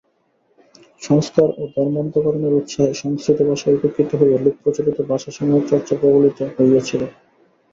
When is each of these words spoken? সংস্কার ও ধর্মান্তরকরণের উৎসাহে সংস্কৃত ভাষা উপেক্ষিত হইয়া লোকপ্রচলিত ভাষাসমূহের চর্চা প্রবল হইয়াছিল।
সংস্কার 1.01 1.47
ও 1.57 1.73
ধর্মান্তরকরণের 1.75 2.53
উৎসাহে 2.53 2.93
সংস্কৃত 3.01 3.39
ভাষা 3.49 3.67
উপেক্ষিত 3.71 4.09
হইয়া 4.19 4.37
লোকপ্রচলিত 4.45 4.97
ভাষাসমূহের 5.11 5.67
চর্চা 5.71 5.93
প্রবল 5.99 6.23
হইয়াছিল। 6.57 7.01